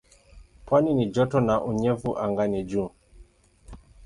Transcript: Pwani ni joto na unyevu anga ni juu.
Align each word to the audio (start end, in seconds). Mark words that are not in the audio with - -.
Pwani 0.65 0.93
ni 0.93 1.05
joto 1.11 1.39
na 1.41 1.61
unyevu 1.63 2.17
anga 2.17 2.47
ni 2.47 2.63
juu. 2.63 2.91